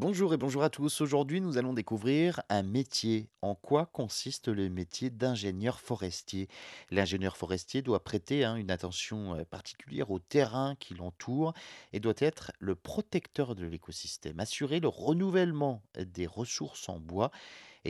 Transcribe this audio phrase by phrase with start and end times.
[0.00, 1.00] Bonjour et bonjour à tous.
[1.00, 3.26] Aujourd'hui, nous allons découvrir un métier.
[3.42, 6.46] En quoi consiste le métier d'ingénieur forestier?
[6.92, 11.52] L'ingénieur forestier doit prêter hein, une attention euh, particulière au terrain qui l'entoure
[11.92, 17.32] et doit être le protecteur de l'écosystème, assurer le renouvellement des ressources en bois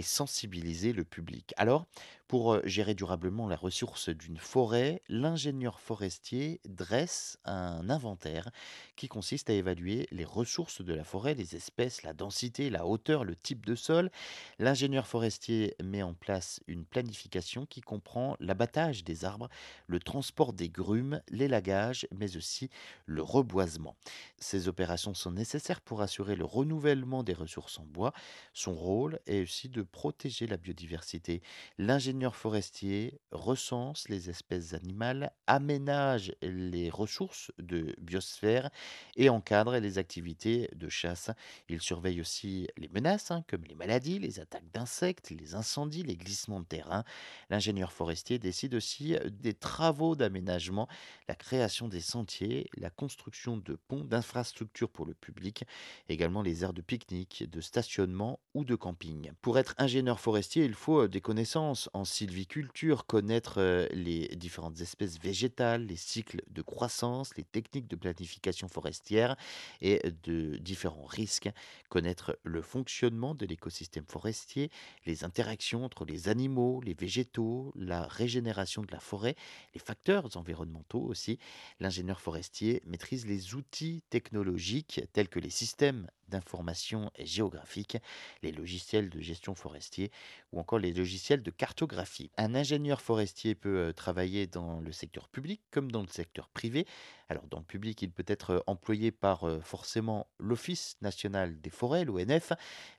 [0.03, 1.55] sensibiliser le public.
[1.57, 1.87] Alors,
[2.29, 8.51] pour gérer durablement la ressource d'une forêt, l'ingénieur forestier dresse un inventaire
[8.97, 13.25] qui consiste à évaluer les ressources de la forêt, les espèces, la densité, la hauteur,
[13.25, 14.11] le type de sol.
[14.59, 19.49] L'ingénieur forestier met en place une planification qui comprend l'abattage des arbres,
[19.87, 22.69] le transport des grumes, l'élagage, mais aussi
[23.07, 23.97] le reboisement.
[24.37, 28.13] Ces opérations sont nécessaires pour assurer le renouvellement des ressources en bois.
[28.53, 31.43] Son rôle est aussi de protéger la biodiversité.
[31.79, 38.71] L'ingénieur forestier recense les espèces animales, aménage les ressources de biosphère
[39.17, 41.31] et encadre les activités de chasse.
[41.69, 46.17] Il surveille aussi les menaces, hein, comme les maladies, les attaques d'insectes, les incendies, les
[46.17, 47.05] glissements de terrain.
[47.51, 50.89] L'ingénieur forestier décide aussi euh, des travaux d'aménagement,
[51.29, 55.65] la création des sentiers, la construction de ponts, d'infrastructures pour le public,
[56.09, 59.31] également les aires de pique-nique, de stationnement ou de camping.
[59.43, 65.87] Pour être ingénieur forestier, il faut des connaissances en sylviculture, connaître les différentes espèces végétales,
[65.87, 69.37] les cycles de croissance, les techniques de planification forestière
[69.81, 71.51] et de différents risques,
[71.89, 74.71] connaître le fonctionnement de l'écosystème forestier,
[75.07, 79.35] les interactions entre les animaux, les végétaux, la régénération de la forêt,
[79.75, 81.39] les facteurs environnementaux aussi.
[81.81, 87.99] L'ingénieur forestier maîtrise les outils technologiques tels que les systèmes d'information géographique,
[88.43, 90.11] les logiciels de gestion forestier
[90.53, 92.31] ou encore les logiciels de cartographie.
[92.37, 96.87] Un ingénieur forestier peut euh, travailler dans le secteur public comme dans le secteur privé.
[97.29, 101.71] Alors dans le public, il peut être euh, employé par euh, forcément l'Office national des
[101.71, 102.53] forêts, l'ONF,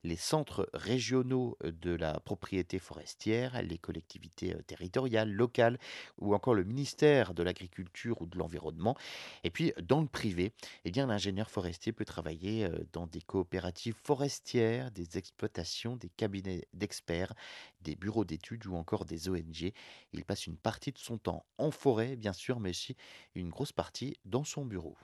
[0.03, 5.79] les centres régionaux de la propriété forestière, les collectivités territoriales, locales
[6.19, 8.95] ou encore le ministère de l'Agriculture ou de l'Environnement.
[9.43, 10.53] Et puis dans le privé,
[10.85, 17.33] eh l'ingénieur forestier peut travailler dans coopératives forestières, des exploitations, des cabinets d'experts,
[17.81, 19.73] des bureaux d'études ou encore des ONG.
[20.13, 22.95] Il passe une partie de son temps en forêt, bien sûr, mais aussi
[23.35, 24.97] une grosse partie dans son bureau.